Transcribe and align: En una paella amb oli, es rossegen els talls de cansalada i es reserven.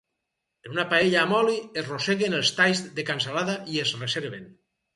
En 0.67 0.71
una 0.75 0.85
paella 0.93 1.19
amb 1.23 1.35
oli, 1.41 1.59
es 1.83 1.91
rossegen 1.93 2.37
els 2.39 2.53
talls 2.63 2.83
de 2.99 3.07
cansalada 3.13 3.61
i 3.77 3.81
es 3.87 3.95
reserven. 4.05 4.53